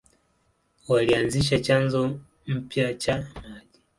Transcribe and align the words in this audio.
Walianzisha 0.87 1.59
chanzo 1.59 2.19
mpya 2.47 2.93
cha 2.93 3.17
maji. 3.17 3.79